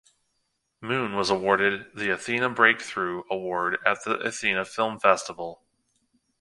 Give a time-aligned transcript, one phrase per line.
[0.81, 5.61] Moon was awarded the Athena Breakthrough Award at the Athena Film Festival.